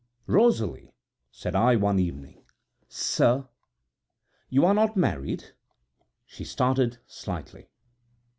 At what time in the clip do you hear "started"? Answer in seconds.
6.43-6.97